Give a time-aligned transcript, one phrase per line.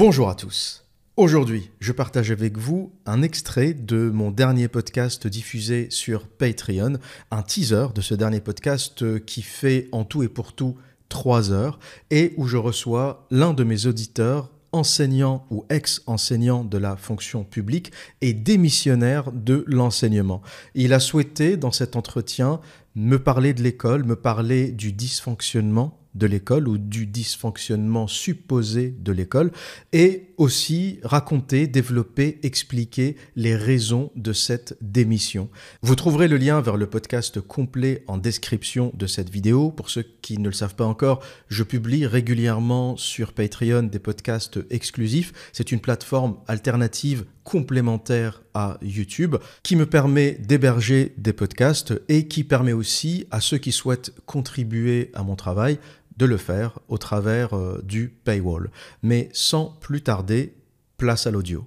[0.00, 0.86] Bonjour à tous.
[1.18, 6.94] Aujourd'hui, je partage avec vous un extrait de mon dernier podcast diffusé sur Patreon,
[7.30, 10.78] un teaser de ce dernier podcast qui fait en tout et pour tout
[11.10, 11.78] 3 heures
[12.10, 17.92] et où je reçois l'un de mes auditeurs enseignant ou ex-enseignant de la fonction publique
[18.22, 20.40] et démissionnaire de l'enseignement.
[20.74, 22.60] Il a souhaité, dans cet entretien,
[22.94, 29.12] me parler de l'école, me parler du dysfonctionnement de l'école ou du dysfonctionnement supposé de
[29.12, 29.50] l'école
[29.92, 35.48] et aussi raconter, développer, expliquer les raisons de cette démission.
[35.82, 39.70] Vous trouverez le lien vers le podcast complet en description de cette vidéo.
[39.70, 44.58] Pour ceux qui ne le savent pas encore, je publie régulièrement sur Patreon des podcasts
[44.70, 45.32] exclusifs.
[45.52, 52.44] C'est une plateforme alternative complémentaire à YouTube qui me permet d'héberger des podcasts et qui
[52.44, 55.78] permet aussi à ceux qui souhaitent contribuer à mon travail
[56.20, 58.70] de le faire au travers euh, du paywall.
[59.02, 60.54] Mais sans plus tarder,
[60.98, 61.66] place à l'audio.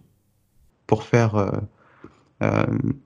[0.86, 1.50] Pour faire euh,
[2.44, 2.64] euh,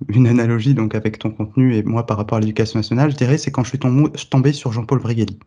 [0.09, 3.37] une analogie donc avec ton contenu et moi par rapport à l'éducation nationale, je dirais
[3.37, 3.79] c'est quand je suis
[4.29, 5.39] tombé, sur Jean-Paul Brighelli.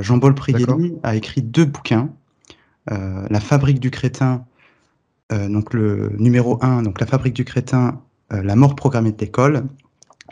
[0.00, 2.08] Jean-Paul Brighelli a écrit deux bouquins,
[2.86, 4.46] La fabrique du crétin,
[5.30, 9.64] donc le numéro 1, donc La fabrique du crétin, La mort programmée de l'école,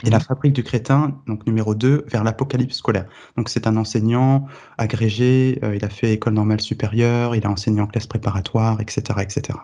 [0.05, 3.07] et la fabrique du crétin, donc numéro 2, vers l'apocalypse scolaire.
[3.37, 4.47] Donc c'est un enseignant
[4.79, 9.21] agrégé, euh, il a fait école normale supérieure, il a enseigné en classe préparatoire, etc.
[9.21, 9.59] etc.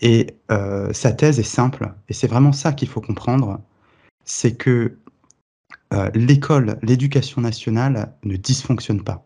[0.00, 3.60] Et euh, sa thèse est simple, et c'est vraiment ça qu'il faut comprendre,
[4.24, 4.98] c'est que
[5.92, 9.24] euh, l'école, l'éducation nationale ne dysfonctionne pas.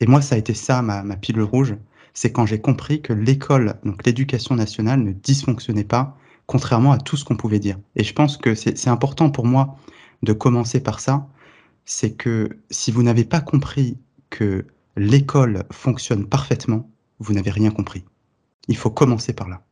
[0.00, 1.76] Et moi, ça a été ça, ma, ma pilule rouge,
[2.14, 6.16] c'est quand j'ai compris que l'école, donc l'éducation nationale, ne dysfonctionnait pas,
[6.50, 7.78] contrairement à tout ce qu'on pouvait dire.
[7.94, 9.78] Et je pense que c'est important pour moi
[10.24, 11.28] de commencer par ça,
[11.84, 13.98] c'est que si vous n'avez pas compris
[14.30, 18.02] que l'école fonctionne parfaitement, vous n'avez rien compris.
[18.66, 19.62] Il faut commencer par là.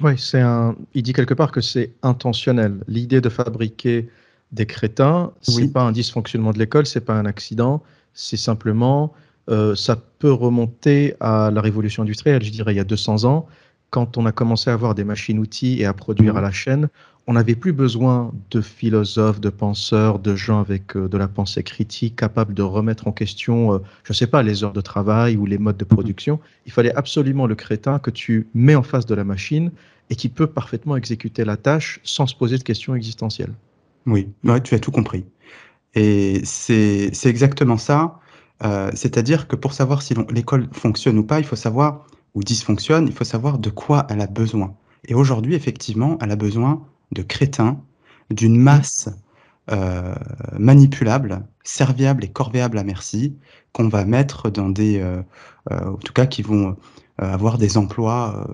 [0.00, 0.76] Oui, c'est un.
[0.94, 2.82] Il dit quelque part que c'est intentionnel.
[2.88, 4.08] L'idée de fabriquer
[4.52, 7.82] des crétins, c'est n'est pas un dysfonctionnement de l'école, c'est pas un accident,
[8.14, 9.12] c'est simplement.
[9.50, 13.46] Euh, ça peut remonter à la révolution industrielle, je dirais, il y a 200 ans
[13.90, 16.44] quand on a commencé à avoir des machines-outils et à produire à mhm.
[16.44, 16.88] la chaîne,
[17.28, 21.62] on n'avait plus besoin de philosophes, de penseurs, de gens avec euh, de la pensée
[21.62, 25.36] critique, capables de remettre en question, euh, je ne sais pas, les heures de travail
[25.36, 25.88] ou les modes de mhm.
[25.88, 26.40] production.
[26.66, 29.72] Il fallait absolument le crétin que tu mets en face de la machine
[30.10, 33.54] et qui peut parfaitement exécuter la tâche sans se poser de questions existentielles.
[34.06, 34.28] Oui,
[34.62, 35.24] tu as tout compris.
[35.94, 38.20] Et c'est exactement ça.
[38.64, 43.06] Euh, c'est-à-dire que pour savoir si l'école fonctionne ou pas, il faut savoir ou dysfonctionne,
[43.08, 44.76] il faut savoir de quoi elle a besoin.
[45.08, 47.80] Et aujourd'hui, effectivement, elle a besoin de crétins,
[48.30, 49.08] d'une masse
[49.72, 50.14] euh,
[50.58, 53.36] manipulable, serviable et corvéable à merci,
[53.72, 55.22] qu'on va mettre dans des, euh,
[55.72, 56.76] euh, en tout cas, qui vont
[57.18, 58.46] avoir des emplois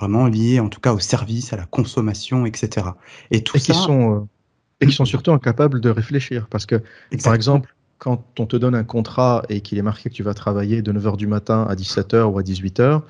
[0.00, 2.88] vraiment liés, en tout cas, au service, à la consommation, etc.
[3.30, 3.72] Et tout ça.
[3.72, 4.28] Qui sont,
[4.80, 6.82] et qui sont surtout incapables de réfléchir, parce que,
[7.22, 10.34] par exemple, quand on te donne un contrat et qu'il est marqué que tu vas
[10.34, 13.02] travailler de 9h du matin à 17h ou à 18h,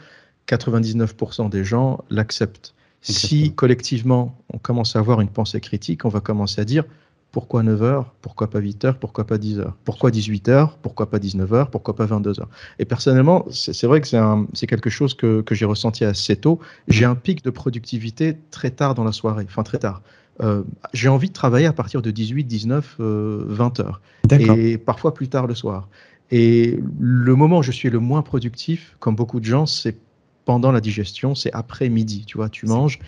[0.49, 2.75] 99% des gens l'acceptent.
[3.01, 6.85] Si collectivement on commence à avoir une pensée critique, on va commencer à dire
[7.31, 12.07] pourquoi 9h, pourquoi pas 8h, pourquoi pas 10h, pourquoi 18h, pourquoi pas 19h, pourquoi pas
[12.07, 12.43] 22h.
[12.81, 16.59] Et personnellement, c'est vrai que c'est quelque chose que, que j'ai ressenti assez tôt.
[16.89, 20.03] J'ai un pic de productivité très tard dans la soirée, enfin très tard.
[20.43, 20.63] Euh,
[20.93, 24.01] j'ai envie de travailler à partir de 18, 19, 20 heures.
[24.31, 25.89] Et parfois plus tard le soir.
[26.31, 29.97] Et le moment où je suis le moins productif, comme beaucoup de gens, c'est
[30.45, 32.25] pendant la digestion, c'est après midi.
[32.25, 32.99] Tu vois, tu manges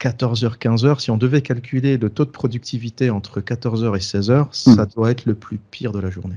[0.00, 1.00] 14h, 15h.
[1.00, 4.74] Si on devait calculer le taux de productivité entre 14h et 16h, hmm.
[4.76, 6.36] ça doit être le plus pire de la journée.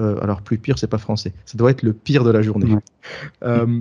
[0.00, 1.32] Euh, alors, plus pire, c'est pas français.
[1.44, 2.76] Ça doit être le pire de la journée.
[3.42, 3.80] Euh,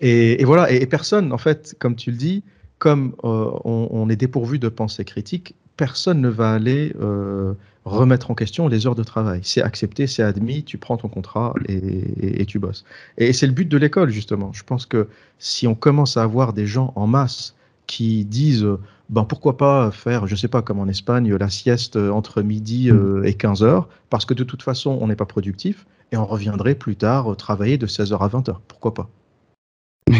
[0.00, 0.70] et, voilà.
[0.72, 2.42] Et, personne, en fait, comme tu le dis,
[2.80, 7.52] comme euh, on, est dépourvu de pensée critique, personne ne va aller euh,
[7.84, 9.40] remettre en question les heures de travail.
[9.44, 12.84] C'est accepté, c'est admis, tu prends ton contrat et, tu bosses.
[13.18, 14.52] Et, c'est le but de l'école, justement.
[14.54, 15.08] Je pense que
[15.38, 17.54] si on commence à avoir des gens en masse
[17.86, 18.66] qui disent
[19.10, 22.90] ben pourquoi pas faire, je ne sais pas, comme en Espagne, la sieste entre midi
[22.90, 26.24] euh, et 15 heures, parce que de toute façon, on n'est pas productif, et on
[26.24, 28.62] reviendrait plus tard travailler de 16 heures à 20 heures.
[28.68, 29.10] Pourquoi pas?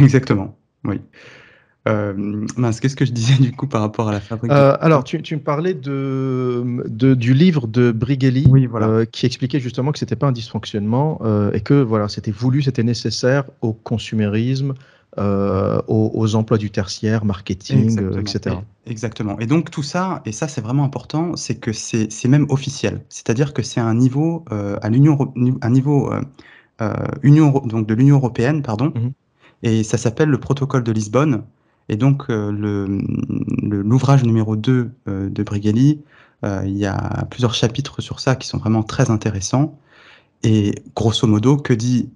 [0.03, 1.01] Exactement, oui.
[1.89, 2.47] Euh,
[2.81, 5.41] qu'est-ce que je disais du coup par rapport à la fabrique euh, Alors, tu, me
[5.41, 11.21] parlais de, du livre de Brighelli euh, qui expliquait justement que c'était pas un dysfonctionnement
[11.53, 14.75] et que voilà, c'était voulu, c'était nécessaire au consumérisme,
[15.17, 18.57] aux, emplois du tertiaire, marketing, etc.
[18.87, 19.39] exactement.
[19.41, 23.01] Et donc tout ça, et ça c'est vraiment important, c'est que c'est même officiel.
[23.09, 25.33] C'est-à-dire que c'est un niveau à l'Union,
[25.63, 26.13] un niveau
[27.23, 28.93] Union, donc de l'Union européenne, pardon.
[28.95, 29.13] Mhm
[29.63, 31.43] Et ça s'appelle le protocole de Lisbonne.
[31.91, 36.01] Et donc, l'ouvrage numéro 2 de Brigelli,
[36.45, 39.77] il y a plusieurs chapitres sur ça qui sont vraiment très intéressants.
[40.45, 42.11] Et grosso modo, que dit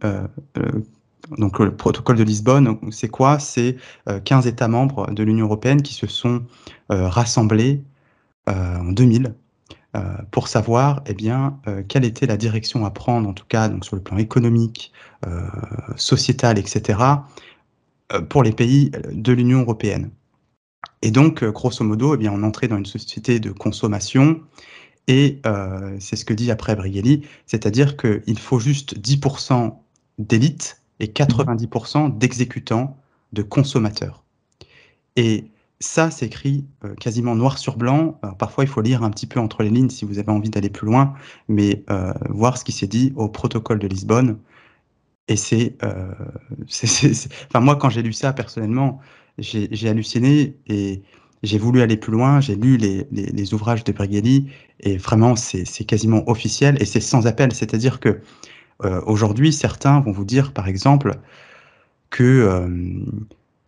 [1.38, 3.40] donc le protocole de Lisbonne, c'est quoi?
[3.40, 3.76] C'est
[4.24, 6.44] 15 États membres de l'Union européenne qui se sont
[6.88, 7.82] rassemblés
[8.46, 9.34] en 2000
[9.96, 10.00] euh,
[10.32, 13.84] pour savoir eh bien, euh, quelle était la direction à prendre, en tout cas donc,
[13.84, 14.92] sur le plan économique,
[15.24, 15.46] euh,
[15.94, 16.98] sociétal, etc.,
[18.28, 20.10] pour les pays de l'Union européenne.
[21.02, 24.40] Et donc, grosso modo, eh bien, on entrait dans une société de consommation,
[25.08, 25.40] et
[25.98, 29.74] c'est ce que dit après Brigelli, c'est-à-dire qu'il faut juste 10%
[30.18, 32.96] d'élite et 90% d'exécutants,
[33.32, 34.24] de consommateurs.
[35.16, 35.46] Et
[35.80, 38.18] ça s'écrit euh, quasiment noir sur blanc.
[38.38, 40.70] parfois, il faut lire un petit peu entre les lignes si vous avez envie d'aller
[40.70, 41.14] plus loin,
[41.48, 44.38] mais euh, voir ce qui s'est dit au protocole de Lisbonne.
[45.28, 46.12] Et c'est, euh,
[47.48, 49.00] enfin moi, quand j'ai lu ça personnellement,
[49.38, 51.02] j'ai halluciné et
[51.42, 52.40] j'ai voulu aller plus loin.
[52.40, 54.50] J'ai lu les, les, ouvrages de Brigelli
[54.80, 57.52] et vraiment, c'est quasiment officiel et c'est sans appel.
[57.52, 58.20] C'est-à-dire que
[59.06, 61.12] aujourd'hui, certains vont vous dire, par exemple,
[62.10, 62.66] que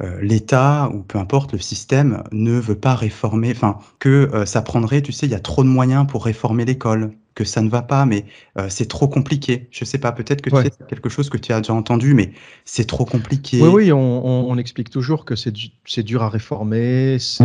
[0.03, 4.61] euh, l'État ou peu importe le système ne veut pas réformer, enfin que euh, ça
[4.61, 7.69] prendrait, tu sais, il y a trop de moyens pour réformer l'école, que ça ne
[7.69, 8.25] va pas, mais
[8.59, 9.69] euh, c'est trop compliqué.
[9.71, 12.33] Je sais pas, peut-être que c'est quelque chose que tu as déjà entendu, mais
[12.65, 13.63] c'est trop compliqué.
[13.63, 17.45] Oui, oui, on, explique toujours que c'est dur à réformer, c'est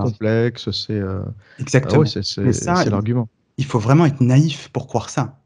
[0.00, 1.02] complexe, c'est
[1.60, 2.04] exactement.
[2.04, 3.28] Ah c'est l'argument.
[3.56, 5.36] Il faut vraiment être naïf pour croire ça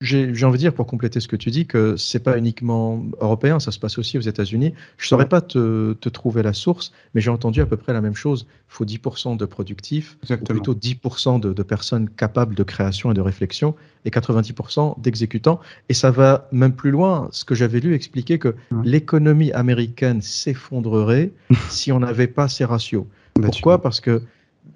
[0.00, 3.60] j'ai envie de dire, pour compléter ce que tu dis, que c'est pas uniquement européen,
[3.60, 4.72] ça se passe aussi aux États-Unis.
[4.96, 7.92] Je ne saurais pas te, te, trouver la source, mais j'ai entendu à peu près
[7.92, 8.46] la même chose.
[8.48, 13.14] Il faut 10% de productifs, ou plutôt 10% de, de, personnes capables de création et
[13.14, 13.74] de réflexion,
[14.06, 15.60] et 90% d'exécutants.
[15.90, 17.28] Et ça va même plus loin.
[17.30, 21.30] Ce que j'avais lu expliquait que l'économie américaine s'effondrerait
[21.68, 23.04] si on n'avait pas ces ratios.
[23.36, 23.82] Bah, Pourquoi?
[23.82, 24.22] Parce que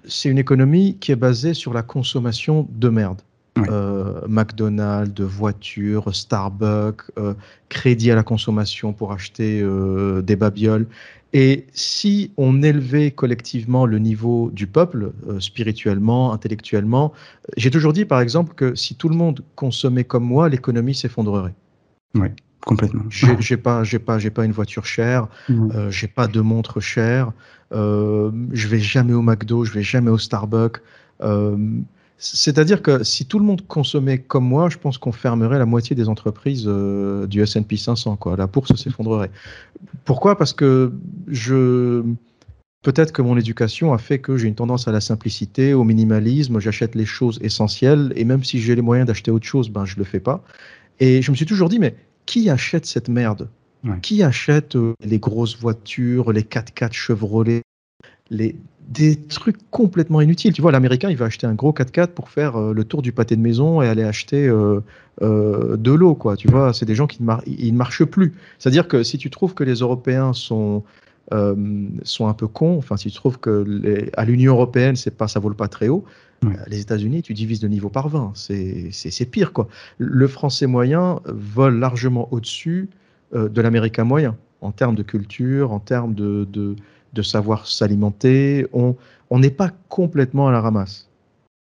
[0.07, 3.23] c'est une économie qui est basée sur la consommation de merde.
[3.59, 7.35] Euh, McDonald's, voitures, Starbucks, euh,
[7.69, 10.87] crédit à la consommation pour acheter euh, des babioles.
[11.33, 17.13] Et si on élevait collectivement le niveau du peuple, spirituellement, intellectuellement,
[17.57, 21.55] j'ai toujours dit par exemple que si tout le monde consommait comme moi, l'économie s'effondrerait.
[22.15, 22.29] Oui,
[22.65, 23.03] complètement.
[23.11, 25.27] J'ai pas, j'ai pas, j'ai pas une voiture chère,
[25.89, 27.33] j'ai pas de montre chère,
[27.73, 30.81] je vais jamais au McDo, je vais jamais au Starbucks.
[32.17, 35.97] C'est-à-dire que si tout le monde consommait comme moi, je pense qu'on fermerait la moitié
[35.97, 38.17] des entreprises euh, du S&P 500.
[38.17, 38.37] Quoi.
[38.37, 39.31] La bourse s'effondrerait.
[40.05, 40.37] Pourquoi?
[40.39, 40.93] Parce que
[41.29, 42.03] je...
[42.83, 46.61] Peut-être que mon éducation a fait que j'ai une tendance à la simplicité, au minimalisme.
[46.61, 49.97] J'achète les choses essentielles et même si j'ai les moyens d'acheter autre chose, ben je
[49.97, 50.45] le fais pas.
[51.01, 51.97] Et je me suis toujours dit, mais
[52.27, 53.49] qui achète cette merde?
[54.01, 57.63] Qui achète euh, les grosses voitures, les 4x4 Chevrolet,
[58.31, 58.57] les
[58.89, 60.53] des trucs complètement inutiles.
[60.53, 63.13] Tu vois, l'Américain, il va acheter un gros 4x4 pour faire euh, le tour du
[63.13, 64.81] pâté de maison et aller acheter euh,
[65.23, 66.37] euh, de l'eau, quoi.
[66.37, 68.35] Tu vois, c'est des gens qui ne, marchent plus.
[68.59, 70.83] C'est-à-dire que si tu trouves que les Européens sont
[72.03, 73.65] sont un peu cons, enfin, si tu trouves que
[74.15, 76.05] à l'Union européenne, c'est pas, ça vole pas très haut,
[76.67, 78.33] les États-Unis, tu divises le niveau par 20.
[78.35, 79.67] C'est pire, quoi.
[79.97, 82.91] Le français moyen vole largement au-dessus
[83.33, 86.77] de l'américain moyen en termes de culture, en termes de, de
[87.23, 88.67] savoir s'alimenter.
[88.73, 88.97] On
[89.39, 91.09] n'est pas complètement à la ramasse.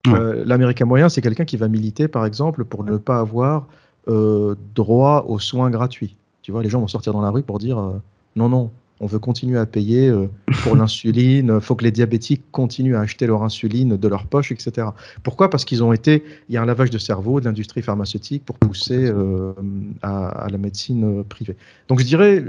[0.07, 3.67] Euh, l'Américain moyen, c'est quelqu'un qui va militer, par exemple, pour ne pas avoir
[4.09, 6.17] euh, droit aux soins gratuits.
[6.41, 8.01] Tu vois, les gens vont sortir dans la rue pour dire euh,
[8.35, 10.27] non, non, on veut continuer à payer euh,
[10.63, 14.51] pour l'insuline, il faut que les diabétiques continuent à acheter leur insuline de leur poche,
[14.51, 14.87] etc.
[15.23, 15.49] Pourquoi?
[15.49, 18.57] Parce qu'ils ont été, il y a un lavage de cerveau de l'industrie pharmaceutique pour
[18.57, 19.53] pousser euh,
[20.01, 21.57] à, la médecine euh, privée.
[21.87, 22.43] Donc je dirais,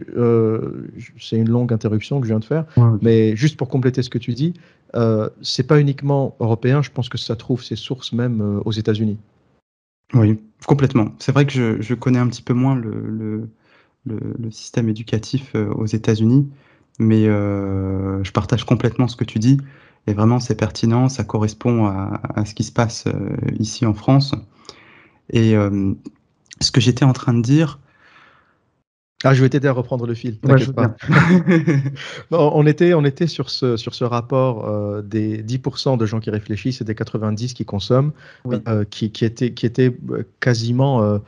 [1.19, 2.65] c'est une longue interruption que je viens de faire,
[3.03, 4.55] mais juste pour compléter ce que tu dis,
[5.43, 9.19] c'est pas uniquement européen, je pense que ça trouve ses sources même aux États-Unis.
[10.13, 11.09] Oui, complètement.
[11.19, 13.49] C'est vrai que je, connais un petit peu moins le le,
[14.51, 16.49] système éducatif euh, aux États-Unis,
[16.99, 19.59] mais euh, je partage complètement ce que tu dis.
[20.07, 24.35] Et vraiment, c'est pertinent, ça correspond à, ce qui se passe euh, ici en France.
[25.31, 25.55] Et
[26.61, 27.81] ce que j'étais en train de dire,
[29.25, 30.39] ah, je vais t'aider à reprendre le fil.
[30.39, 30.95] pas.
[32.31, 36.83] on était, on était sur ce, sur ce rapport des 10% de gens qui réfléchissent
[36.83, 38.13] et des 90 qui consomment,
[38.91, 39.97] qui, qui, était, qui était
[40.41, 41.19] quasiment euh,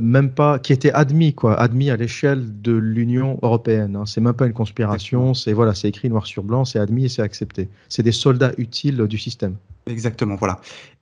[0.00, 3.94] même pas, qui était admis, quoi, admis à l'échelle de l'Union européenne.
[3.96, 4.06] Hein.
[4.06, 7.08] C'est même pas une conspiration, c'est voilà, c'est écrit noir sur blanc, c'est admis et
[7.08, 7.68] c'est accepté.
[7.88, 9.54] C'est des soldats utiles du système.
[9.88, 10.60] Exactement, voilà.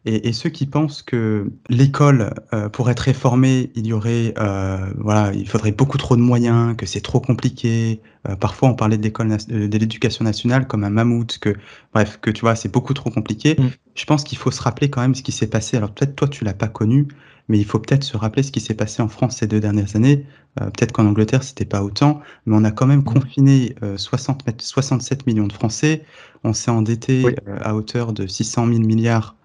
[0.09, 5.33] Et, ceux qui pensent que l'école, euh, pour être réformée, il y aurait, euh, voilà,
[5.35, 8.01] il faudrait beaucoup trop de moyens, que c'est trop compliqué.
[8.29, 11.57] Euh, parfois, on parlait de l'école de l'éducation nationale comme un mammouth, que,
[11.93, 13.57] bref, que tu vois, c'est beaucoup trop compliqué.
[13.59, 13.71] Mm.
[13.97, 15.77] Je pense qu'il faut se rappeler quand même ce qui s'est passé.
[15.77, 17.09] Alors peut-être toi, tu l'as pas connu,
[17.49, 19.97] mais il faut peut-être se rappeler ce qui s'est passé en France ces deux dernières
[19.97, 20.27] années.
[20.57, 23.05] peut-être qu'en Angleterre, c'était pas autant, mais on a quand même mm.
[23.05, 26.05] confiné 60, 67 millions de Français.
[26.45, 29.37] On s'est endetté à hauteur de 600 000 milliards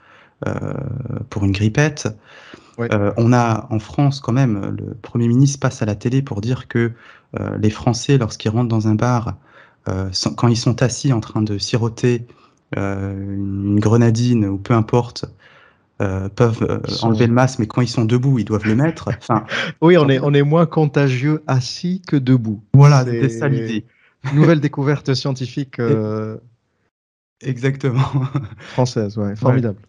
[0.47, 0.73] euh,
[1.29, 2.07] pour une grippette.
[2.79, 6.41] Euh, on a en France quand même, le Premier ministre passe à la télé pour
[6.41, 6.93] dire que
[7.39, 9.35] euh, les Français, lorsqu'ils rentrent dans un bar,
[9.85, 12.25] quand ils sont assis en train de siroter
[12.75, 15.25] une grenadine ou peu importe,
[16.35, 19.09] peuvent enlever le masque, mais quand ils sont debout, ils doivent le mettre.
[19.21, 19.45] Enfin,
[19.81, 22.61] oui, on est, on est moins contagieux assis que debout.
[22.73, 23.85] Voilà, c'est ça l'idée.
[24.33, 25.79] Nouvelle découverte scientifique.
[27.43, 28.05] Exactement.
[28.59, 29.79] Française, ouais, formidable.